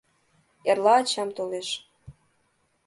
[0.69, 1.69] —Эрла ачам толеш...